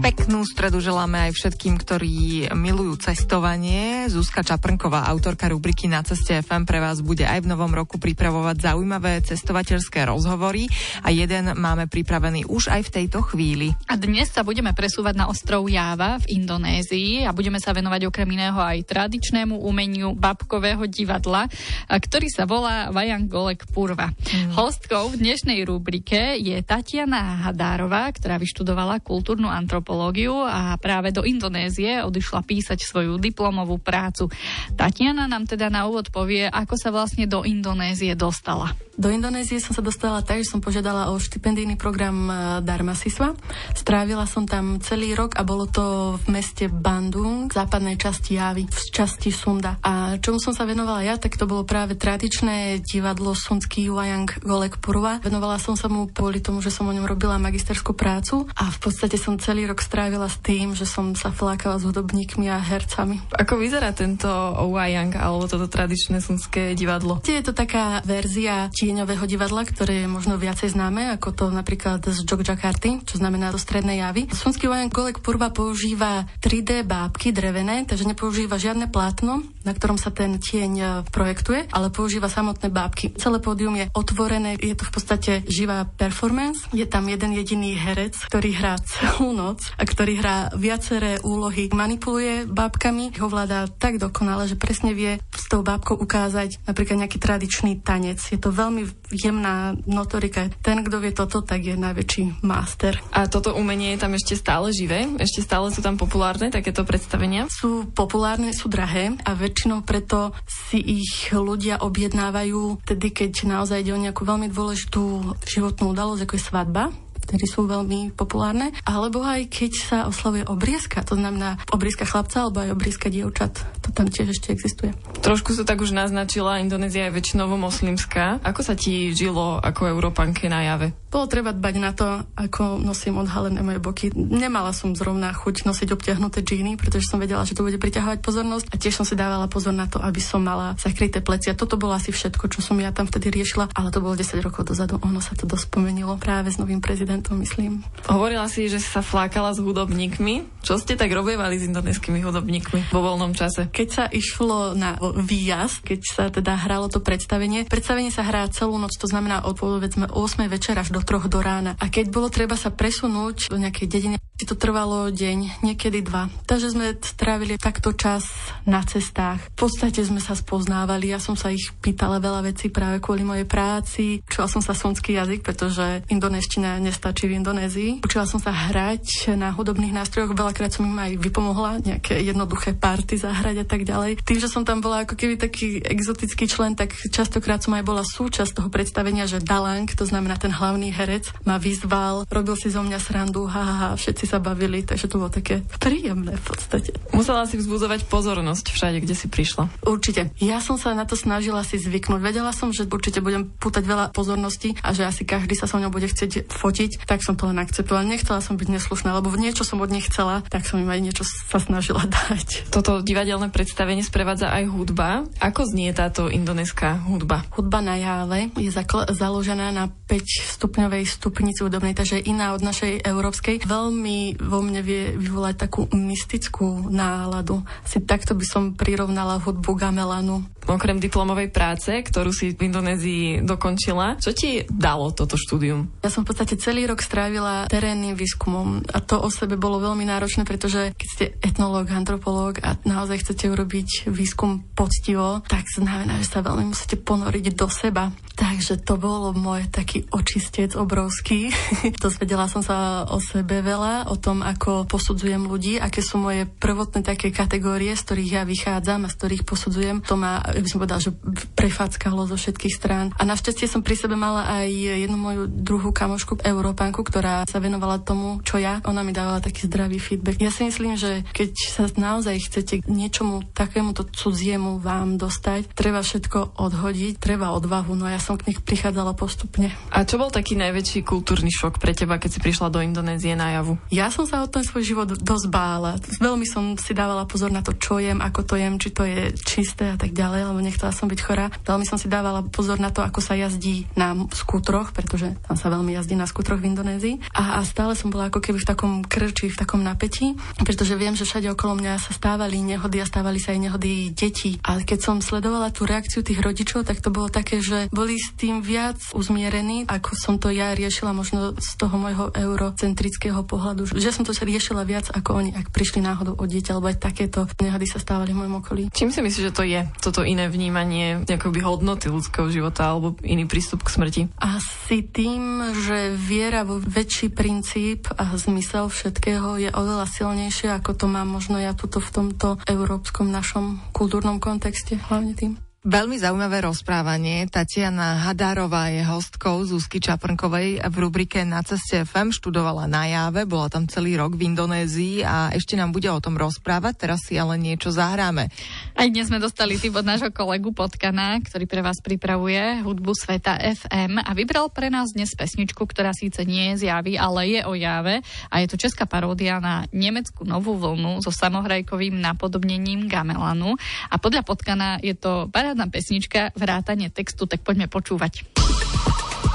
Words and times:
Peknú 0.00 0.48
stredu 0.48 0.80
želáme 0.80 1.28
aj 1.28 1.36
všetkým, 1.36 1.76
ktorí 1.76 2.48
milujú 2.56 3.04
cestovanie. 3.04 4.08
Zuzka 4.08 4.40
Čaprnková, 4.40 5.04
autorka 5.04 5.44
rubriky 5.52 5.92
Na 5.92 6.00
ceste 6.00 6.40
FM 6.40 6.64
pre 6.64 6.80
vás 6.80 7.04
bude 7.04 7.28
aj 7.28 7.44
v 7.44 7.52
novom 7.52 7.68
roku 7.68 8.00
pripravovať 8.00 8.64
zaujímavé 8.64 9.20
cestovateľské 9.20 10.08
rozhovory 10.08 10.72
a 11.04 11.12
jeden 11.12 11.52
máme 11.52 11.84
pripravený 11.84 12.48
už 12.48 12.72
aj 12.72 12.88
v 12.88 12.92
tejto 12.96 13.20
chvíli. 13.28 13.76
A 13.92 14.00
dnes 14.00 14.32
sa 14.32 14.40
budeme 14.40 14.72
presúvať 14.72 15.20
na 15.20 15.28
ostrov 15.28 15.68
Java 15.68 16.16
v 16.24 16.32
Indonézii 16.32 17.28
a 17.28 17.36
budeme 17.36 17.60
sa 17.60 17.76
venovať 17.76 18.08
okrem 18.08 18.40
iného 18.40 18.56
aj 18.56 18.88
tradičnému 18.88 19.60
umeniu 19.60 20.16
babkového 20.16 20.88
divadla, 20.88 21.44
ktorý 21.92 22.32
sa 22.32 22.48
volá 22.48 22.88
Vajang 22.88 23.28
Golek 23.28 23.68
Purva. 23.68 24.08
Mm. 24.08 24.56
Hostkou 24.56 25.12
v 25.12 25.28
dnešnej 25.28 25.60
rubrike 25.68 26.40
je 26.40 26.56
Tatiana 26.64 27.44
Hadárová, 27.44 28.08
ktorá 28.16 28.40
vyštudovala 28.40 29.04
kultúrnu 29.04 29.44
antropológiu 29.44 29.89
antropológiu 29.90 30.46
a 30.46 30.78
práve 30.78 31.10
do 31.10 31.26
Indonézie 31.26 32.06
odišla 32.06 32.46
písať 32.46 32.78
svoju 32.86 33.18
diplomovú 33.18 33.82
prácu. 33.82 34.30
Tatiana 34.78 35.26
nám 35.26 35.50
teda 35.50 35.66
na 35.66 35.90
úvod 35.90 36.14
povie, 36.14 36.46
ako 36.46 36.78
sa 36.78 36.94
vlastne 36.94 37.26
do 37.26 37.42
Indonézie 37.42 38.14
dostala. 38.14 38.70
Do 39.00 39.08
Indonézie 39.08 39.64
som 39.64 39.72
sa 39.72 39.80
dostala 39.80 40.20
tak, 40.20 40.44
že 40.44 40.52
som 40.52 40.60
požiadala 40.60 41.08
o 41.08 41.16
štipendijný 41.16 41.80
program 41.80 42.28
e, 42.28 42.32
Dharma 42.60 42.92
Siswa. 42.92 43.32
Strávila 43.72 44.28
som 44.28 44.44
tam 44.44 44.76
celý 44.76 45.16
rok 45.16 45.40
a 45.40 45.42
bolo 45.42 45.64
to 45.64 46.20
v 46.20 46.36
meste 46.36 46.68
Bandung, 46.68 47.48
v 47.48 47.56
západnej 47.56 47.96
časti 47.96 48.36
Javy, 48.36 48.68
v 48.68 48.80
časti 48.92 49.32
Sunda. 49.32 49.80
A 49.80 50.20
čomu 50.20 50.36
som 50.36 50.52
sa 50.52 50.68
venovala 50.68 51.00
ja, 51.00 51.16
tak 51.16 51.40
to 51.40 51.48
bolo 51.48 51.64
práve 51.64 51.96
tradičné 51.96 52.84
divadlo 52.84 53.32
Sundský 53.32 53.88
Wayang 53.88 54.28
Golek 54.44 54.76
Purva. 54.84 55.16
Venovala 55.24 55.56
som 55.56 55.80
sa 55.80 55.88
mu 55.88 56.04
kvôli 56.04 56.44
tomu, 56.44 56.60
že 56.60 56.68
som 56.68 56.84
o 56.84 56.92
ňom 56.92 57.08
robila 57.08 57.40
magisterskú 57.40 57.96
prácu 57.96 58.52
a 58.52 58.68
v 58.68 58.78
podstate 58.84 59.16
som 59.16 59.40
celý 59.40 59.64
rok 59.64 59.79
strávila 59.82 60.28
s 60.28 60.38
tým, 60.40 60.76
že 60.76 60.84
som 60.86 61.12
sa 61.16 61.32
flákala 61.32 61.80
s 61.80 61.86
hudobníkmi 61.88 62.46
a 62.52 62.60
hercami. 62.60 63.20
Ako 63.34 63.56
vyzerá 63.56 63.90
tento 63.96 64.28
Wayang 64.70 65.16
alebo 65.16 65.48
toto 65.48 65.66
tradičné 65.66 66.20
sundské 66.22 66.76
divadlo? 66.78 67.18
Je 67.24 67.42
to 67.42 67.56
taká 67.56 68.04
verzia 68.04 68.68
tieňového 68.70 69.24
divadla, 69.24 69.64
ktoré 69.64 70.04
je 70.04 70.08
možno 70.08 70.36
viacej 70.36 70.76
známe, 70.76 71.12
ako 71.16 71.28
to 71.32 71.44
napríklad 71.48 72.04
z 72.04 72.22
Jogjakarty, 72.26 73.06
čo 73.08 73.16
znamená 73.18 73.50
do 73.50 73.58
strednej 73.58 74.02
javy. 74.04 74.28
Sunský 74.30 74.68
vojen 74.68 74.92
Golek 74.92 75.24
Purva 75.24 75.48
používa 75.54 76.28
3D 76.42 76.84
bábky 76.84 77.32
drevené, 77.32 77.88
takže 77.88 78.08
nepoužíva 78.08 78.60
žiadne 78.60 78.90
plátno, 78.92 79.42
na 79.64 79.72
ktorom 79.72 79.96
sa 80.00 80.10
ten 80.10 80.40
tieň 80.40 80.72
e, 80.76 80.84
projektuje, 81.08 81.70
ale 81.70 81.92
používa 81.92 82.32
samotné 82.32 82.72
bábky. 82.72 83.14
Celé 83.20 83.38
pódium 83.38 83.76
je 83.76 83.86
otvorené, 83.92 84.56
je 84.56 84.74
to 84.74 84.84
v 84.88 84.92
podstate 84.92 85.32
živá 85.46 85.84
performance. 85.84 86.66
Je 86.72 86.84
tam 86.88 87.06
jeden 87.06 87.36
jediný 87.36 87.76
herec, 87.76 88.16
ktorý 88.26 88.50
hrá 88.56 88.74
celú 88.80 89.32
noc 89.32 89.69
ktorý 89.78 90.12
hrá 90.18 90.36
viaceré 90.56 91.20
úlohy. 91.22 91.70
Manipuluje 91.70 92.48
bábkami, 92.48 93.14
ho 93.20 93.28
vláda 93.28 93.68
tak 93.68 94.00
dokonale, 94.00 94.48
že 94.48 94.58
presne 94.58 94.96
vie 94.96 95.20
s 95.34 95.46
tou 95.46 95.60
bábkou 95.60 95.98
ukázať 96.00 96.62
napríklad 96.66 97.06
nejaký 97.06 97.18
tradičný 97.20 97.84
tanec. 97.84 98.18
Je 98.30 98.40
to 98.40 98.50
veľmi 98.50 98.88
jemná 99.12 99.74
notorika. 99.84 100.48
Ten, 100.62 100.82
kto 100.86 101.02
vie 101.02 101.12
toto, 101.12 101.42
tak 101.42 101.66
je 101.66 101.74
najväčší 101.74 102.42
master. 102.46 102.98
A 103.10 103.26
toto 103.26 103.54
umenie 103.54 103.94
je 103.94 104.02
tam 104.02 104.14
ešte 104.14 104.38
stále 104.38 104.70
živé? 104.70 105.06
Ešte 105.18 105.44
stále 105.44 105.68
sú 105.74 105.82
tam 105.82 105.98
populárne 105.98 106.48
takéto 106.48 106.86
predstavenia? 106.86 107.50
Sú 107.50 107.90
populárne, 107.90 108.54
sú 108.54 108.70
drahé 108.70 109.14
a 109.26 109.34
väčšinou 109.34 109.82
preto 109.82 110.32
si 110.46 110.78
ich 110.78 111.34
ľudia 111.34 111.82
objednávajú 111.82 112.86
tedy, 112.86 113.10
keď 113.10 113.50
naozaj 113.50 113.82
ide 113.82 113.92
o 113.96 114.02
nejakú 114.02 114.22
veľmi 114.22 114.48
dôležitú 114.52 115.34
životnú 115.42 115.92
udalosť, 115.92 116.22
ako 116.24 116.34
je 116.36 116.42
svadba 116.42 116.84
ktorí 117.30 117.46
sú 117.46 117.70
veľmi 117.70 118.10
populárne, 118.18 118.74
alebo 118.82 119.22
aj 119.22 119.46
keď 119.46 119.72
sa 119.78 119.98
oslavuje 120.10 120.42
obriezka, 120.50 121.06
to 121.06 121.14
znamená 121.14 121.62
obriezka 121.70 122.02
chlapca 122.02 122.42
alebo 122.42 122.58
aj 122.58 122.74
obriezka 122.74 123.06
dievčat. 123.06 123.54
To 123.86 123.94
tam 123.94 124.10
tiež 124.10 124.34
ešte 124.34 124.50
existuje. 124.50 124.90
Trošku 125.22 125.54
sa 125.54 125.62
tak 125.62 125.78
už 125.78 125.94
naznačila, 125.94 126.58
Indonézia 126.58 127.06
je 127.06 127.14
väčšinovo 127.22 127.54
moslimská. 127.54 128.42
Ako 128.42 128.66
sa 128.66 128.74
ti 128.74 129.14
žilo 129.14 129.62
ako 129.62 129.94
Európanke 129.94 130.50
na 130.50 130.66
jave? 130.66 130.90
Bolo 131.10 131.26
treba 131.26 131.50
dbať 131.50 131.74
na 131.78 131.90
to, 131.90 132.22
ako 132.38 132.78
nosím 132.78 133.18
odhalené 133.18 133.62
moje 133.66 133.82
boky. 133.82 134.14
Nemala 134.14 134.70
som 134.70 134.94
zrovna 134.94 135.34
chuť 135.34 135.66
nosiť 135.66 135.90
obťahnuté 135.90 136.46
džíny, 136.46 136.78
pretože 136.78 137.10
som 137.10 137.18
vedela, 137.18 137.42
že 137.42 137.58
to 137.58 137.66
bude 137.66 137.82
priťahovať 137.82 138.22
pozornosť 138.22 138.70
a 138.70 138.78
tiež 138.78 138.94
som 138.94 139.06
si 139.06 139.18
dávala 139.18 139.50
pozor 139.50 139.74
na 139.74 139.90
to, 139.90 139.98
aby 139.98 140.22
som 140.22 140.38
mala 140.38 140.78
zakryté 140.78 141.18
plecia. 141.18 141.58
Toto 141.58 141.74
bolo 141.74 141.98
asi 141.98 142.14
všetko, 142.14 142.46
čo 142.54 142.62
som 142.62 142.78
ja 142.78 142.94
tam 142.94 143.10
vtedy 143.10 143.26
riešila, 143.42 143.74
ale 143.74 143.90
to 143.90 143.98
bolo 143.98 144.14
10 144.14 144.38
rokov 144.38 144.70
dozadu. 144.70 145.02
Ono 145.02 145.18
sa 145.18 145.34
to 145.34 145.50
dospomenilo 145.50 146.14
práve 146.14 146.54
s 146.54 146.62
novým 146.62 146.78
prezidentom, 146.78 147.19
myslím. 147.34 147.82
Hovorila 148.06 148.46
si, 148.46 148.70
že 148.70 148.78
si 148.78 148.86
sa 148.86 149.02
flákala 149.02 149.50
s 149.50 149.58
hudobníkmi. 149.58 150.62
Čo 150.62 150.78
ste 150.78 150.94
tak 150.94 151.10
robievali 151.10 151.58
s 151.58 151.66
indonéskými 151.66 152.22
hudobníkmi 152.22 152.94
vo 152.94 153.00
voľnom 153.02 153.34
čase? 153.34 153.66
Keď 153.74 153.88
sa 153.90 154.04
išlo 154.06 154.78
na 154.78 154.94
výjazd, 155.00 155.82
keď 155.82 156.00
sa 156.06 156.24
teda 156.30 156.54
hralo 156.54 156.86
to 156.86 157.02
predstavenie, 157.02 157.66
predstavenie 157.66 158.14
sa 158.14 158.22
hrá 158.22 158.46
celú 158.52 158.78
noc, 158.78 158.94
to 158.94 159.10
znamená 159.10 159.42
od 159.42 159.58
povedzme 159.58 160.06
8 160.06 160.46
večera 160.46 160.84
až 160.84 160.92
do 160.92 161.00
do 161.00 161.08
troch 161.08 161.32
do 161.32 161.40
rána. 161.40 161.80
A 161.80 161.88
keď 161.88 162.12
bolo 162.12 162.28
treba 162.28 162.60
sa 162.60 162.68
presunúť 162.68 163.48
do 163.48 163.56
nejakej 163.56 163.86
dediny, 163.88 164.16
to 164.46 164.56
trvalo 164.56 165.10
deň, 165.10 165.64
niekedy 165.64 166.04
dva. 166.04 166.30
Takže 166.46 166.72
sme 166.72 166.96
strávili 167.00 167.60
takto 167.60 167.92
čas 167.92 168.28
na 168.64 168.80
cestách. 168.84 169.40
V 169.56 169.66
podstate 169.66 170.00
sme 170.04 170.22
sa 170.22 170.38
spoznávali, 170.38 171.12
ja 171.12 171.20
som 171.20 171.34
sa 171.34 171.52
ich 171.52 171.72
pýtala 171.80 172.22
veľa 172.22 172.48
vecí 172.52 172.72
práve 172.72 173.02
kvôli 173.02 173.26
mojej 173.26 173.44
práci. 173.44 174.22
Učila 174.24 174.48
som 174.48 174.62
sa 174.64 174.72
sonský 174.72 175.18
jazyk, 175.18 175.44
pretože 175.44 176.06
indonéstina 176.08 176.80
nestačí 176.80 177.28
v 177.28 177.36
Indonézii. 177.42 177.90
Učila 178.06 178.24
som 178.24 178.38
sa 178.38 178.54
hrať 178.54 179.34
na 179.36 179.52
hudobných 179.52 179.92
nástrojoch, 179.92 180.32
veľakrát 180.32 180.72
som 180.72 180.86
im 180.86 180.96
aj 180.96 181.12
vypomohla, 181.18 181.82
nejaké 181.82 182.22
jednoduché 182.22 182.72
party 182.78 183.18
zahrať 183.18 183.62
a 183.62 183.66
tak 183.66 183.82
ďalej. 183.84 184.22
Tým, 184.22 184.38
že 184.38 184.48
som 184.48 184.62
tam 184.62 184.78
bola 184.78 185.04
ako 185.04 185.18
keby 185.18 185.36
taký 185.36 185.82
exotický 185.82 186.46
člen, 186.46 186.78
tak 186.78 186.94
častokrát 187.10 187.60
som 187.60 187.74
aj 187.74 187.84
bola 187.84 188.06
súčasť 188.06 188.56
toho 188.56 188.68
predstavenia, 188.70 189.26
že 189.26 189.42
Dalang, 189.42 189.90
to 189.90 190.06
znamená 190.06 190.38
ten 190.38 190.54
hlavný 190.54 190.94
herec, 190.94 191.34
ma 191.42 191.58
vyzval, 191.58 192.28
robil 192.30 192.54
si 192.54 192.70
zo 192.70 192.80
mňa 192.86 192.98
srandu, 193.02 193.50
ha, 193.50 193.62
ha, 193.62 193.74
ha 193.74 193.88
všetci 193.98 194.29
sa 194.30 194.38
bavili, 194.42 194.82
takže 194.82 195.06
to 195.08 195.18
bolo 195.22 195.32
také 195.32 195.62
príjemné 195.78 196.36
v 196.36 196.44
podstate. 196.44 196.90
Musela 197.14 197.46
si 197.46 197.56
vzbudzovať 197.56 198.10
pozornosť 198.10 198.70
všade, 198.74 198.98
kde 199.00 199.14
si 199.16 199.26
prišla. 199.30 199.70
Určite. 199.86 200.34
Ja 200.42 200.60
som 200.60 200.76
sa 200.76 200.92
na 200.92 201.08
to 201.08 201.16
snažila 201.16 201.64
si 201.64 201.80
zvyknúť. 201.80 202.20
Vedela 202.20 202.52
som, 202.52 202.74
že 202.74 202.84
určite 202.84 203.24
budem 203.24 203.48
pútať 203.48 203.86
veľa 203.88 204.06
pozornosti 204.12 204.76
a 204.84 204.92
že 204.92 205.08
asi 205.08 205.24
každý 205.24 205.56
sa 205.56 205.64
so 205.64 205.80
mnou 205.80 205.94
bude 205.94 206.10
chcieť 206.10 206.50
fotiť, 206.52 207.08
tak 207.08 207.24
som 207.24 207.38
to 207.38 207.48
len 207.48 207.56
akceptovala. 207.56 208.04
Nechcela 208.04 208.44
som 208.44 208.60
byť 208.60 208.68
neslušná, 208.68 209.16
lebo 209.16 209.32
niečo 209.34 209.64
som 209.64 209.80
od 209.80 209.88
nich 209.88 210.06
chcela, 210.12 210.44
tak 210.52 210.68
som 210.68 210.76
im 210.82 210.90
aj 210.90 211.00
niečo 211.00 211.24
sa 211.24 211.62
snažila 211.62 212.04
dať. 212.28 212.68
Toto 212.68 213.00
divadelné 213.00 213.48
predstavenie 213.48 214.04
sprevádza 214.04 214.52
aj 214.52 214.68
hudba. 214.68 215.24
Ako 215.40 215.64
znie 215.64 215.94
táto 215.96 216.28
indonéská 216.28 217.00
hudba? 217.08 217.46
Hudba 217.56 217.80
na 217.80 217.96
Jáve 217.96 218.52
je 218.60 218.68
založená 219.10 219.72
na 219.72 219.88
5 219.88 220.58
stupňov 220.60 220.90
stupňovej 220.90 221.04
stupnici 221.06 221.60
údobnej, 221.62 221.94
takže 221.94 222.18
iná 222.18 222.50
od 222.50 222.66
našej 222.66 223.06
európskej. 223.06 223.62
Veľmi 223.62 224.19
vo 224.36 224.60
mne 224.60 224.80
vie 224.84 225.16
vyvolať 225.16 225.54
takú 225.68 225.86
mystickú 225.92 226.88
náladu. 226.88 227.62
Si 227.84 228.02
takto 228.04 228.36
by 228.36 228.46
som 228.46 228.62
prirovnala 228.76 229.40
hudbu 229.40 229.72
gamelanu. 229.76 230.44
Okrem 230.68 231.00
diplomovej 231.02 231.50
práce, 231.50 231.90
ktorú 231.90 232.30
si 232.30 232.52
v 232.54 232.70
Indonézii 232.70 233.42
dokončila, 233.42 234.20
čo 234.20 234.30
ti 234.36 234.62
dalo 234.68 235.10
toto 235.10 235.34
štúdium? 235.34 235.88
Ja 236.04 236.12
som 236.12 236.22
v 236.22 236.30
podstate 236.30 236.60
celý 236.60 236.86
rok 236.86 237.00
strávila 237.02 237.66
terénnym 237.66 238.14
výskumom 238.14 238.84
a 238.92 238.98
to 239.02 239.18
o 239.18 239.32
sebe 239.32 239.56
bolo 239.56 239.80
veľmi 239.82 240.04
náročné, 240.06 240.44
pretože 240.44 240.92
keď 240.94 241.08
ste 241.08 241.24
etnológ, 241.42 241.90
antropológ 241.90 242.60
a 242.62 242.76
naozaj 242.86 243.24
chcete 243.24 243.50
urobiť 243.50 244.12
výskum 244.12 244.62
poctivo, 244.76 245.42
tak 245.48 245.66
znamená, 245.66 246.20
že 246.20 246.28
sa 246.28 246.44
veľmi 246.44 246.70
musíte 246.70 247.00
ponoriť 247.00 247.44
do 247.56 247.66
seba. 247.66 248.12
Takže 248.60 248.84
to 248.84 249.00
bolo 249.00 249.32
môj 249.32 249.72
taký 249.72 250.04
očistec 250.12 250.76
obrovský. 250.76 251.48
Dozvedela 252.04 252.44
som 252.44 252.60
sa 252.60 253.08
o 253.08 253.16
sebe 253.16 253.64
veľa, 253.64 254.12
o 254.12 254.20
tom, 254.20 254.44
ako 254.44 254.84
posudzujem 254.84 255.48
ľudí, 255.48 255.80
aké 255.80 256.04
sú 256.04 256.20
moje 256.20 256.44
prvotné 256.44 257.00
také 257.00 257.32
kategórie, 257.32 257.96
z 257.96 258.04
ktorých 258.04 258.30
ja 258.36 258.44
vychádzam 258.44 259.08
a 259.08 259.08
z 259.08 259.16
ktorých 259.16 259.48
posudzujem. 259.48 260.04
To 260.04 260.20
ma 260.20 260.44
by 260.44 260.68
som 260.68 260.76
povedala, 260.76 261.00
že 261.00 261.16
prefáckalo 261.56 262.28
zo 262.28 262.36
všetkých 262.36 262.76
strán. 262.76 263.16
A 263.16 263.24
našťastie 263.24 263.64
som 263.64 263.80
pri 263.80 263.96
sebe 263.96 264.12
mala 264.12 264.44
aj 264.44 264.68
jednu 264.68 265.16
moju 265.16 265.48
druhú 265.48 265.88
kamošku, 265.96 266.44
Európanku, 266.44 267.00
ktorá 267.00 267.48
sa 267.48 267.64
venovala 267.64 267.96
tomu, 268.04 268.44
čo 268.44 268.60
ja. 268.60 268.84
Ona 268.84 269.00
mi 269.00 269.16
dávala 269.16 269.40
taký 269.40 269.72
zdravý 269.72 269.96
feedback. 269.96 270.36
Ja 270.36 270.52
si 270.52 270.68
myslím, 270.68 271.00
že 271.00 271.24
keď 271.32 271.56
sa 271.56 271.88
naozaj 271.96 272.36
chcete 272.44 272.84
k 272.84 272.92
niečomu 272.92 273.40
takémuto 273.56 274.04
cudziemu 274.04 274.84
vám 274.84 275.16
dostať, 275.16 275.72
treba 275.72 276.04
všetko 276.04 276.60
odhodiť, 276.60 277.16
treba 277.16 277.56
odvahu. 277.56 277.96
No 277.96 278.04
ja 278.04 278.20
som 278.20 278.36
k 278.36 278.49
nich 278.50 278.60
prichádzala 278.60 279.14
postupne. 279.14 279.70
A 279.94 280.02
čo 280.02 280.18
bol 280.18 280.34
taký 280.34 280.58
najväčší 280.58 281.06
kultúrny 281.06 281.54
šok 281.54 281.78
pre 281.78 281.94
teba, 281.94 282.18
keď 282.18 282.30
si 282.34 282.40
prišla 282.42 282.68
do 282.74 282.82
Indonézie 282.82 283.38
na 283.38 283.54
javu? 283.54 283.78
Ja 283.94 284.10
som 284.10 284.26
sa 284.26 284.42
o 284.42 284.50
ten 284.50 284.66
svoj 284.66 284.82
život 284.82 285.08
dosť 285.14 285.46
bála. 285.46 286.02
Veľmi 286.18 286.44
som 286.44 286.74
si 286.74 286.90
dávala 286.90 287.24
pozor 287.30 287.54
na 287.54 287.62
to, 287.62 287.78
čo 287.78 288.02
jem, 288.02 288.18
ako 288.18 288.42
to 288.42 288.54
jem, 288.58 288.76
či 288.82 288.90
to 288.90 289.06
je 289.06 289.30
čisté 289.46 289.94
a 289.94 289.96
tak 289.96 290.10
ďalej, 290.10 290.50
lebo 290.50 290.58
nechcela 290.58 290.90
som 290.90 291.06
byť 291.06 291.20
chorá. 291.22 291.46
Veľmi 291.62 291.86
som 291.86 291.96
si 291.96 292.10
dávala 292.10 292.42
pozor 292.50 292.82
na 292.82 292.90
to, 292.90 293.06
ako 293.06 293.22
sa 293.22 293.38
jazdí 293.38 293.86
na 293.94 294.18
skútroch, 294.34 294.90
pretože 294.90 295.38
tam 295.46 295.54
sa 295.54 295.70
veľmi 295.70 295.94
jazdí 295.94 296.18
na 296.18 296.26
skútroch 296.26 296.58
v 296.58 296.74
Indonézii. 296.74 297.16
A, 297.30 297.60
a 297.60 297.64
stále 297.64 297.94
som 297.94 298.10
bola 298.10 298.32
ako 298.32 298.42
keby 298.42 298.58
v 298.58 298.68
takom 298.68 298.92
krči, 299.06 299.52
v 299.52 299.60
takom 299.60 299.84
napätí, 299.84 300.34
pretože 300.64 300.98
viem, 300.98 301.14
že 301.14 301.28
všade 301.28 301.52
okolo 301.54 301.78
mňa 301.78 302.02
sa 302.02 302.12
stávali 302.16 302.58
nehody 302.64 302.98
a 302.98 303.06
stávali 303.06 303.38
sa 303.38 303.54
aj 303.54 303.60
nehody 303.60 304.10
detí. 304.10 304.58
A 304.66 304.80
keď 304.82 304.98
som 304.98 305.16
sledovala 305.22 305.70
tú 305.70 305.86
reakciu 305.86 306.24
tých 306.24 306.40
rodičov, 306.40 306.88
tak 306.88 306.98
to 307.04 307.12
bolo 307.12 307.28
také, 307.28 307.60
že 307.60 307.86
boli 307.92 308.16
tým 308.40 308.64
viac 308.64 308.96
uzmierení, 309.12 309.84
ako 309.84 310.16
som 310.16 310.34
to 310.40 310.48
ja 310.48 310.72
riešila 310.72 311.12
možno 311.12 311.52
z 311.60 311.70
toho 311.76 312.00
môjho 312.00 312.32
eurocentrického 312.32 313.44
pohľadu, 313.44 313.92
že 313.92 314.16
som 314.16 314.24
to 314.24 314.32
sa 314.32 314.48
riešila 314.48 314.88
viac 314.88 315.12
ako 315.12 315.44
oni, 315.44 315.52
ak 315.52 315.68
prišli 315.68 316.00
náhodou 316.00 316.40
o 316.40 316.44
dieťa, 316.48 316.80
lebo 316.80 316.88
aj 316.88 317.04
takéto 317.04 317.44
nehody 317.60 317.84
sa 317.84 318.00
stávali 318.00 318.32
v 318.32 318.40
mojom 318.40 318.64
okolí. 318.64 318.82
Čím 318.88 319.12
si 319.12 319.20
myslíš, 319.20 319.52
že 319.52 319.56
to 319.56 319.68
je, 319.68 319.84
toto 320.00 320.24
iné 320.24 320.48
vnímanie 320.48 321.28
nejakoby 321.28 321.60
hodnoty 321.60 322.08
ľudského 322.08 322.48
života 322.48 322.88
alebo 322.88 323.20
iný 323.20 323.44
prístup 323.44 323.84
k 323.84 323.92
smrti? 323.92 324.22
Asi 324.40 325.04
tým, 325.04 325.76
že 325.76 326.16
viera 326.16 326.64
vo 326.64 326.80
väčší 326.80 327.28
princíp 327.28 328.08
a 328.16 328.32
zmysel 328.40 328.88
všetkého 328.88 329.60
je 329.60 329.68
oveľa 329.68 330.08
silnejšie, 330.08 330.72
ako 330.72 330.96
to 330.96 331.06
mám 331.10 331.28
možno 331.28 331.60
ja 331.60 331.76
tuto 331.76 332.00
v 332.00 332.08
tomto 332.08 332.56
európskom 332.64 333.28
našom 333.28 333.84
kultúrnom 333.92 334.40
kontexte, 334.40 334.96
hlavne 335.12 335.36
tým. 335.36 335.52
Veľmi 335.80 336.20
zaujímavé 336.20 336.60
rozprávanie. 336.60 337.48
Tatiana 337.48 338.20
Hadárová 338.28 338.92
je 338.92 339.00
hostkou 339.00 339.64
Zuzky 339.64 339.96
Čaprnkovej 339.96 340.76
v 340.76 340.96
rubrike 341.00 341.40
Na 341.48 341.64
ceste 341.64 342.04
FM. 342.04 342.36
Študovala 342.36 342.84
na 342.84 343.08
Jave, 343.08 343.48
bola 343.48 343.72
tam 343.72 343.88
celý 343.88 344.12
rok 344.20 344.36
v 344.36 344.52
Indonézii 344.52 345.24
a 345.24 345.48
ešte 345.56 345.80
nám 345.80 345.96
bude 345.96 346.12
o 346.12 346.20
tom 346.20 346.36
rozprávať. 346.36 347.00
Teraz 347.00 347.24
si 347.24 347.40
ale 347.40 347.56
niečo 347.56 347.88
zahráme. 347.96 348.52
Aj 348.92 349.08
dnes 349.08 349.32
sme 349.32 349.40
dostali 349.40 349.80
tip 349.80 349.96
od 349.96 350.04
nášho 350.04 350.28
kolegu 350.28 350.68
Potkana, 350.76 351.40
ktorý 351.40 351.64
pre 351.64 351.80
vás 351.80 351.96
pripravuje 352.04 352.84
hudbu 352.84 353.16
Sveta 353.16 353.56
FM 353.56 354.20
a 354.20 354.36
vybral 354.36 354.68
pre 354.68 354.92
nás 354.92 355.16
dnes 355.16 355.32
pesničku, 355.32 355.80
ktorá 355.88 356.12
síce 356.12 356.44
nie 356.44 356.76
je 356.76 356.84
z 356.84 356.92
Javy, 356.92 357.16
ale 357.16 357.56
je 357.56 357.60
o 357.64 357.72
Jave 357.72 358.20
a 358.52 358.60
je 358.60 358.68
to 358.68 358.76
česká 358.76 359.08
paródia 359.08 359.56
na 359.64 359.88
nemeckú 359.96 360.44
novú 360.44 360.76
vlnu 360.76 361.24
so 361.24 361.32
samohrajkovým 361.32 362.20
napodobnením 362.20 363.08
Gamelanu 363.08 363.80
a 364.12 364.20
podľa 364.20 364.44
Potkana 364.44 365.00
je 365.00 365.16
to 365.16 365.48
parádna 365.70 365.86
pesnička, 365.86 366.50
vrátanie 366.58 367.14
textu, 367.14 367.46
tak 367.46 367.62
poďme 367.62 367.86
počúvať. 367.86 368.42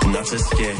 Na 0.08 0.24
ceste 0.24 0.72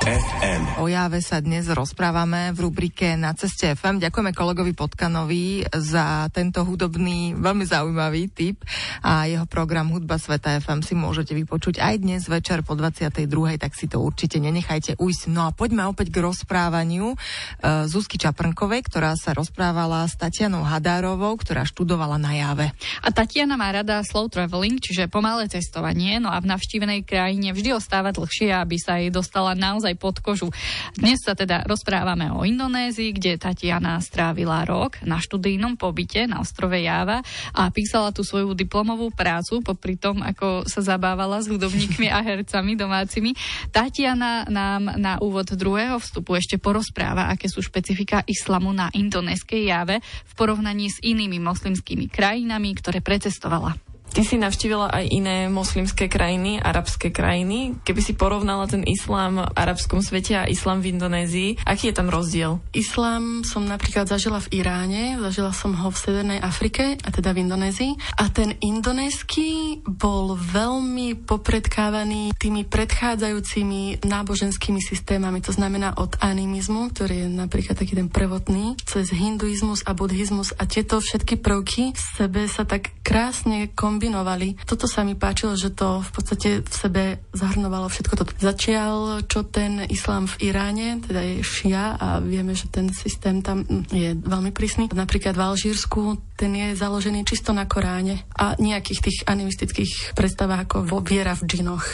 FM. 0.00 0.80
O 0.80 0.88
Jave 0.88 1.20
sa 1.20 1.44
dnes 1.44 1.68
rozprávame 1.68 2.56
v 2.56 2.64
rubrike 2.64 3.20
Na 3.20 3.36
ceste 3.36 3.76
FM. 3.76 4.00
Ďakujeme 4.00 4.32
kolegovi 4.32 4.72
Potkanovi 4.72 5.68
za 5.76 6.24
tento 6.32 6.64
hudobný, 6.64 7.36
veľmi 7.36 7.68
zaujímavý 7.68 8.32
tip 8.32 8.64
a 9.04 9.28
jeho 9.28 9.44
program 9.44 9.92
Hudba 9.92 10.16
Sveta 10.16 10.56
FM 10.56 10.80
si 10.80 10.96
môžete 10.96 11.36
vypočuť 11.36 11.84
aj 11.84 11.94
dnes 12.00 12.24
večer 12.32 12.64
po 12.64 12.72
22. 12.80 13.28
tak 13.60 13.76
si 13.76 13.92
to 13.92 14.00
určite 14.00 14.40
nenechajte 14.40 14.96
ujsť. 14.96 15.28
No 15.28 15.44
a 15.44 15.52
poďme 15.52 15.84
opäť 15.84 16.08
k 16.08 16.24
rozprávaniu 16.24 17.12
uh, 17.12 17.84
Zuzky 17.84 18.16
Čaprnkovej, 18.16 18.88
ktorá 18.88 19.12
sa 19.20 19.36
rozprávala 19.36 20.08
s 20.08 20.16
Tatianou 20.16 20.64
Hadárovou, 20.64 21.36
ktorá 21.36 21.68
študovala 21.68 22.16
na 22.16 22.32
Jave. 22.40 22.72
A 23.04 23.12
Tatiana 23.12 23.60
má 23.60 23.68
rada 23.68 24.00
slow 24.00 24.32
traveling, 24.32 24.80
čiže 24.80 25.12
pomalé 25.12 25.44
cestovanie, 25.52 26.16
no 26.24 26.32
a 26.32 26.40
v 26.40 26.48
navštívenej 26.56 27.04
krajine 27.04 27.52
vždy 27.52 27.76
ostáva 27.76 28.16
dlhšie, 28.16 28.48
aby 28.48 28.80
sa 28.80 28.96
jej 28.96 29.12
dostala 29.12 29.52
naozaj 29.52 29.89
naozaj 29.90 29.98
pod 29.98 30.16
kožu. 30.22 30.48
Dnes 30.94 31.18
sa 31.18 31.34
teda 31.34 31.66
rozprávame 31.66 32.30
o 32.30 32.46
Indonézii, 32.46 33.10
kde 33.10 33.40
Tatiana 33.40 33.98
strávila 33.98 34.62
rok 34.62 35.02
na 35.02 35.18
študijnom 35.18 35.74
pobyte 35.74 36.30
na 36.30 36.38
ostrove 36.38 36.78
Java 36.78 37.22
a 37.50 37.62
písala 37.74 38.14
tu 38.14 38.22
svoju 38.22 38.54
diplomovú 38.54 39.10
prácu 39.10 39.58
popri 39.66 39.98
tom, 39.98 40.22
ako 40.22 40.62
sa 40.70 40.84
zabávala 40.84 41.42
s 41.42 41.50
hudobníkmi 41.50 42.06
a 42.06 42.22
hercami 42.22 42.78
domácimi. 42.78 43.34
Tatiana 43.74 44.46
nám 44.46 44.94
na 44.94 45.18
úvod 45.18 45.50
druhého 45.50 45.98
vstupu 45.98 46.38
ešte 46.38 46.62
porozpráva, 46.62 47.26
aké 47.34 47.50
sú 47.50 47.58
špecifika 47.64 48.22
islamu 48.30 48.70
na 48.70 48.92
indonéskej 48.94 49.66
Jave 49.66 49.98
v 50.02 50.32
porovnaní 50.38 50.86
s 50.86 51.02
inými 51.02 51.42
moslimskými 51.42 52.06
krajinami, 52.06 52.78
ktoré 52.78 53.02
precestovala. 53.02 53.89
Ty 54.10 54.26
si 54.26 54.42
navštívila 54.42 54.90
aj 54.90 55.04
iné 55.06 55.46
moslimské 55.46 56.10
krajiny, 56.10 56.58
arabské 56.58 57.14
krajiny. 57.14 57.78
Keby 57.86 58.00
si 58.02 58.18
porovnala 58.18 58.66
ten 58.66 58.82
islám 58.82 59.46
v 59.46 59.54
arabskom 59.54 60.02
svete 60.02 60.34
a 60.34 60.50
islám 60.50 60.82
v 60.82 60.98
Indonézii, 60.98 61.50
aký 61.62 61.88
je 61.88 61.94
tam 61.94 62.10
rozdiel? 62.10 62.58
Islám 62.74 63.46
som 63.46 63.62
napríklad 63.62 64.10
zažila 64.10 64.42
v 64.42 64.60
Iráne, 64.60 65.14
zažila 65.22 65.54
som 65.54 65.78
ho 65.78 65.94
v 65.94 66.00
Severnej 66.02 66.42
Afrike, 66.42 66.98
a 67.06 67.08
teda 67.14 67.30
v 67.30 67.46
Indonézii. 67.46 67.92
A 68.18 68.26
ten 68.34 68.58
indonésky 68.58 69.78
bol 69.86 70.34
veľmi 70.34 71.14
popredkávaný 71.22 72.34
tými 72.34 72.66
predchádzajúcimi 72.66 74.02
náboženskými 74.02 74.82
systémami. 74.82 75.38
To 75.46 75.54
znamená 75.54 75.94
od 75.94 76.18
animizmu, 76.18 76.90
ktorý 76.90 77.24
je 77.24 77.28
napríklad 77.30 77.78
taký 77.78 77.94
ten 77.94 78.10
prvotný, 78.10 78.74
cez 78.82 79.14
hinduizmus 79.14 79.86
a 79.86 79.94
buddhizmus 79.94 80.50
a 80.58 80.66
tieto 80.66 80.98
všetky 80.98 81.38
prvky 81.38 81.94
v 81.94 82.02
sebe 82.18 82.50
sa 82.50 82.66
tak 82.66 82.90
krásne 83.06 83.70
kombinujú 83.70 83.99
kombinovali. 84.00 84.56
Toto 84.64 84.88
sa 84.88 85.04
mi 85.04 85.12
páčilo, 85.12 85.52
že 85.60 85.76
to 85.76 86.00
v 86.00 86.10
podstate 86.16 86.48
v 86.64 86.72
sebe 86.72 87.02
zahrnovalo 87.36 87.92
všetko 87.92 88.14
toto. 88.16 88.32
Začial, 88.40 89.28
čo 89.28 89.44
ten 89.44 89.84
islám 89.92 90.24
v 90.24 90.48
Iráne, 90.48 91.04
teda 91.04 91.20
je 91.20 91.44
šia 91.44 92.00
a 92.00 92.16
vieme, 92.24 92.56
že 92.56 92.72
ten 92.72 92.88
systém 92.96 93.44
tam 93.44 93.68
je 93.92 94.16
veľmi 94.16 94.56
prísny. 94.56 94.88
Napríklad 94.88 95.36
v 95.36 95.52
Alžírsku 95.52 96.16
ten 96.40 96.56
je 96.56 96.72
založený 96.72 97.28
čisto 97.28 97.52
na 97.52 97.68
Koráne 97.68 98.24
a 98.32 98.56
nejakých 98.56 99.04
tých 99.04 99.18
animistických 99.28 100.16
predstavách 100.16 100.64
ako 100.64 100.76
vo 100.88 101.04
viera 101.04 101.36
v 101.36 101.44
džinoch. 101.44 101.84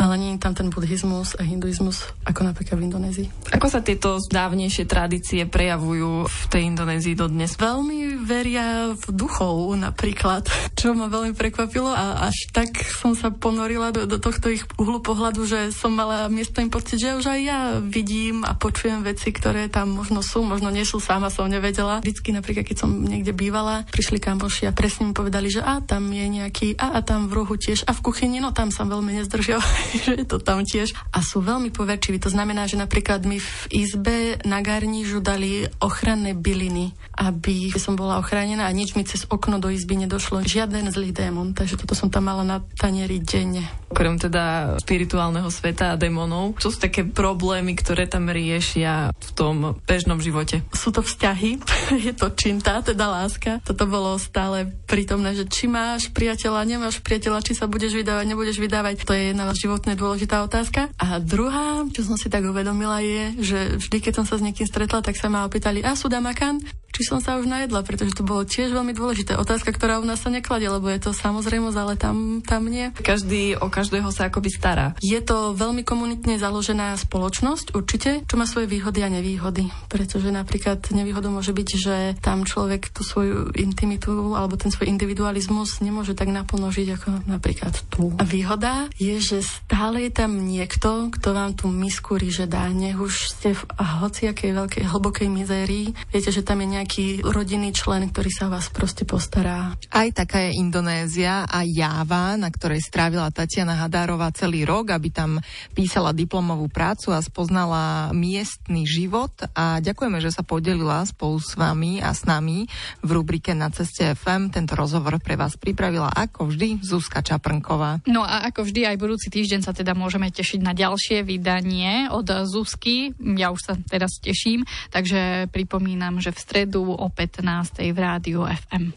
Ale 0.00 0.16
nie 0.16 0.32
je 0.32 0.40
tam 0.40 0.56
ten 0.56 0.72
buddhizmus 0.72 1.36
a 1.36 1.44
hinduizmus, 1.44 2.08
ako 2.24 2.46
napríklad 2.46 2.80
v 2.80 2.88
Indonézii. 2.88 3.26
Ako 3.52 3.68
sa 3.68 3.84
tieto 3.84 4.16
dávnejšie 4.16 4.88
tradície 4.88 5.44
prejavujú 5.44 6.24
v 6.24 6.42
tej 6.48 6.72
Indonézii 6.72 7.12
dodnes? 7.12 7.58
Veľmi 7.60 8.24
veria 8.24 8.96
v 8.96 9.04
duchov 9.12 9.76
napríklad, 9.76 10.48
čo 10.72 10.96
ma 10.96 11.10
veľmi 11.10 11.36
prekvapilo 11.36 11.49
a 11.58 12.30
až 12.30 12.50
tak 12.50 12.82
som 12.84 13.14
sa 13.14 13.30
ponorila 13.32 13.90
do, 13.90 14.06
do 14.06 14.18
tohto 14.20 14.50
ich 14.50 14.64
uhlu 14.76 15.02
pohľadu, 15.02 15.44
že 15.46 15.70
som 15.74 15.94
mala 15.94 16.30
miesto 16.30 16.60
im 16.62 16.70
pocit, 16.70 17.00
že 17.00 17.16
už 17.16 17.26
aj 17.26 17.40
ja 17.40 17.60
vidím 17.80 18.42
a 18.44 18.52
počujem 18.56 19.00
veci, 19.02 19.32
ktoré 19.32 19.70
tam 19.70 19.94
možno 19.96 20.20
sú, 20.20 20.42
možno 20.44 20.68
nie 20.68 20.84
sú, 20.84 21.00
sama 21.00 21.32
som 21.32 21.48
nevedela. 21.48 22.04
Vždycky 22.04 22.34
napríklad, 22.36 22.66
keď 22.66 22.76
som 22.84 22.90
niekde 22.92 23.32
bývala, 23.32 23.88
prišli 23.88 24.20
kamoši 24.20 24.68
a 24.68 24.76
presne 24.76 25.08
mi 25.08 25.12
povedali, 25.16 25.48
že 25.48 25.64
a 25.64 25.80
tam 25.80 26.12
je 26.12 26.26
nejaký, 26.28 26.76
a, 26.76 26.98
a 26.98 27.00
tam 27.00 27.30
v 27.30 27.40
rohu 27.40 27.56
tiež, 27.56 27.88
a 27.88 27.96
v 27.96 28.04
kuchyni, 28.04 28.44
no 28.44 28.52
tam 28.52 28.68
sa 28.68 28.84
veľmi 28.84 29.16
nezdržal, 29.22 29.62
že 30.04 30.12
je 30.20 30.26
to 30.26 30.42
tam 30.42 30.66
tiež. 30.66 30.92
A 31.14 31.24
sú 31.24 31.40
veľmi 31.40 31.72
poverčiví. 31.72 32.20
To 32.20 32.32
znamená, 32.32 32.68
že 32.68 32.76
napríklad 32.76 33.24
mi 33.24 33.40
v 33.40 33.50
izbe 33.72 34.36
na 34.44 34.60
garnížu 34.60 35.24
dali 35.24 35.64
ochranné 35.80 36.36
byliny, 36.36 36.92
aby 37.16 37.72
som 37.80 37.96
bola 37.96 38.20
ochránená 38.20 38.68
a 38.68 38.76
nič 38.76 38.92
mi 38.92 39.08
cez 39.08 39.24
okno 39.24 39.56
do 39.56 39.72
izby 39.72 39.96
nedošlo. 39.96 40.44
Žiaden 40.44 40.92
zlý 40.92 41.16
démon, 41.16 41.39
takže 41.50 41.74
toto 41.74 41.98
som 41.98 42.06
tam 42.06 42.30
mala 42.30 42.46
na 42.46 42.62
tanieri 42.78 43.18
denne. 43.18 43.66
Okrem 43.90 44.14
teda 44.22 44.78
spirituálneho 44.78 45.50
sveta 45.50 45.92
a 45.92 45.98
démonov, 45.98 46.54
čo 46.62 46.70
sú 46.70 46.78
také 46.78 47.02
problémy, 47.02 47.74
ktoré 47.74 48.06
tam 48.06 48.30
riešia 48.30 49.10
v 49.10 49.30
tom 49.34 49.74
bežnom 49.82 50.22
živote? 50.22 50.62
Sú 50.70 50.94
to 50.94 51.02
vzťahy, 51.02 51.58
je 52.06 52.14
to 52.14 52.30
činta, 52.38 52.78
teda 52.86 53.10
láska. 53.10 53.58
Toto 53.66 53.80
to 53.80 53.88
bolo 53.88 54.20
stále 54.20 54.68
prítomné, 54.84 55.32
že 55.32 55.48
či 55.48 55.64
máš 55.64 56.12
priateľa, 56.12 56.68
nemáš 56.68 57.00
priateľa, 57.00 57.40
či 57.40 57.56
sa 57.56 57.64
budeš 57.64 57.96
vydávať, 57.96 58.28
nebudeš 58.28 58.60
vydávať. 58.60 59.08
To 59.08 59.16
je 59.16 59.32
jedna 59.32 59.48
životne 59.56 59.96
dôležitá 59.96 60.44
otázka. 60.44 60.92
A 61.00 61.16
druhá, 61.16 61.88
čo 61.96 62.04
som 62.04 62.20
si 62.20 62.28
tak 62.28 62.44
uvedomila, 62.44 63.00
je, 63.00 63.40
že 63.40 63.58
vždy, 63.80 63.96
keď 64.04 64.12
som 64.20 64.28
sa 64.28 64.36
s 64.36 64.44
niekým 64.44 64.68
stretla, 64.68 65.00
tak 65.00 65.16
sa 65.16 65.32
ma 65.32 65.48
opýtali, 65.48 65.80
a 65.80 65.96
sú 65.96 66.12
damakan? 66.12 66.60
Či 67.00 67.08
som 67.08 67.24
sa 67.24 67.40
už 67.40 67.48
najedla, 67.48 67.80
pretože 67.80 68.12
to 68.12 68.20
bolo 68.20 68.44
tiež 68.44 68.76
veľmi 68.76 68.92
dôležité. 68.92 69.32
Otázka, 69.40 69.72
ktorá 69.72 69.96
u 69.96 70.04
nás 70.04 70.20
sa 70.20 70.28
nekladie, 70.28 70.68
lebo 70.68 70.84
je 70.92 71.00
to 71.00 71.16
samozrejmosť, 71.16 71.78
ale 71.80 71.96
tam, 71.96 72.44
tam 72.44 72.68
nie. 72.68 72.92
Každý 72.92 73.56
o 73.56 73.72
každého 73.72 74.12
sa 74.12 74.28
akoby 74.28 74.52
stará. 74.52 74.92
Je 75.00 75.16
to 75.24 75.56
veľmi 75.56 75.80
komunitne 75.80 76.36
založená 76.36 76.92
spoločnosť, 77.00 77.72
určite, 77.72 78.20
čo 78.28 78.36
má 78.36 78.44
svoje 78.44 78.68
výhody 78.68 79.00
a 79.00 79.08
nevýhody. 79.08 79.72
Pretože 79.88 80.28
napríklad 80.28 80.92
nevýhodou 80.92 81.32
môže 81.32 81.56
byť, 81.56 81.68
že 81.72 81.96
tam 82.20 82.44
človek 82.44 82.92
tú 82.92 83.00
svoju 83.00 83.56
intimitu 83.56 84.36
alebo 84.36 84.60
ten 84.60 84.68
svoj 84.68 84.92
individualizmus 84.92 85.80
nemôže 85.80 86.12
tak 86.12 86.28
naplno 86.28 86.68
žiť 86.68 87.00
ako 87.00 87.08
napríklad 87.24 87.80
tu. 87.88 88.12
A 88.20 88.28
výhoda 88.28 88.92
je, 89.00 89.16
že 89.24 89.40
stále 89.40 90.04
je 90.04 90.12
tam 90.12 90.36
niekto, 90.36 91.08
kto 91.16 91.32
vám 91.32 91.56
tú 91.56 91.72
misku 91.72 92.20
ríže 92.20 92.44
dá. 92.44 92.68
Nech 92.68 93.00
už 93.00 93.40
ste 93.40 93.56
v 93.56 93.62
hociakej 93.80 94.52
veľkej 94.52 94.84
hlbokej 94.84 95.32
mizérii. 95.32 95.96
Viete, 96.12 96.28
že 96.28 96.44
tam 96.44 96.60
je 96.60 96.76
nejaký 96.76 96.89
rodinný 97.22 97.70
člen, 97.70 98.10
ktorý 98.10 98.30
sa 98.34 98.50
vás 98.50 98.66
proste 98.72 99.06
postará. 99.06 99.78
Aj 99.94 100.08
taká 100.10 100.50
je 100.50 100.58
Indonézia 100.58 101.46
a 101.46 101.62
Jáva, 101.62 102.34
na 102.34 102.50
ktorej 102.50 102.82
strávila 102.82 103.30
Tatiana 103.30 103.78
Hadárová 103.78 104.34
celý 104.34 104.66
rok, 104.66 104.90
aby 104.90 105.14
tam 105.14 105.38
písala 105.70 106.10
diplomovú 106.10 106.66
prácu 106.66 107.14
a 107.14 107.22
spoznala 107.22 108.10
miestny 108.10 108.82
život 108.88 109.30
a 109.54 109.78
ďakujeme, 109.78 110.18
že 110.18 110.34
sa 110.34 110.42
podelila 110.42 111.06
spolu 111.06 111.38
s 111.38 111.54
vami 111.54 112.02
a 112.02 112.10
s 112.10 112.26
nami 112.26 112.66
v 113.06 113.10
rubrike 113.14 113.54
Na 113.54 113.70
ceste 113.70 114.18
FM. 114.18 114.50
Tento 114.50 114.74
rozhovor 114.74 115.22
pre 115.22 115.38
vás 115.38 115.54
pripravila 115.54 116.10
ako 116.10 116.50
vždy 116.50 116.82
Zuzka 116.82 117.22
Čaprnková. 117.22 118.02
No 118.10 118.26
a 118.26 118.50
ako 118.50 118.66
vždy 118.66 118.90
aj 118.90 118.96
budúci 118.98 119.30
týždeň 119.30 119.62
sa 119.62 119.70
teda 119.70 119.94
môžeme 119.94 120.26
tešiť 120.32 120.58
na 120.58 120.74
ďalšie 120.74 121.22
vydanie 121.22 122.10
od 122.10 122.26
Zuzky. 122.50 123.14
Ja 123.38 123.54
už 123.54 123.60
sa 123.62 123.74
teraz 123.78 124.18
teším, 124.18 124.66
takže 124.90 125.46
pripomínam, 125.54 126.18
že 126.18 126.34
v 126.34 126.42
stredu 126.42 126.79
o 126.88 127.06
15. 127.12 127.84
v 127.92 127.98
rádiu 127.98 128.48
FM. 128.48 128.96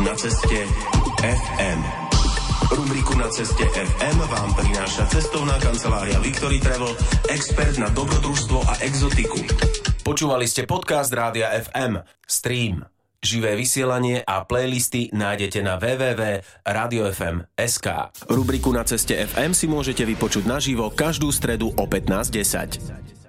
Na 0.00 0.14
ceste 0.14 0.64
FM. 1.20 1.80
Rubriku 2.70 3.18
Na 3.18 3.26
ceste 3.34 3.66
FM 3.66 4.16
vám 4.30 4.54
prináša 4.54 5.10
cestovná 5.10 5.58
kancelária 5.58 6.22
Victory 6.22 6.62
Travel, 6.62 6.94
expert 7.26 7.74
na 7.82 7.90
dobrodružstvo 7.90 8.62
a 8.62 8.78
exotiku. 8.86 9.42
Počúvali 10.06 10.46
ste 10.46 10.70
podcast 10.70 11.10
Rádia 11.10 11.50
FM. 11.50 11.98
Stream. 12.24 12.86
Živé 13.20 13.52
vysielanie 13.52 14.24
a 14.24 14.48
playlisty 14.48 15.12
nájdete 15.12 15.60
na 15.60 15.76
www.radiofm.sk. 15.76 17.86
Rubriku 18.32 18.72
Na 18.72 18.80
ceste 18.88 19.12
FM 19.12 19.52
si 19.52 19.68
môžete 19.68 20.08
vypočuť 20.08 20.48
naživo 20.48 20.88
každú 20.88 21.28
stredu 21.28 21.68
o 21.76 21.84
15.10. 21.84 23.19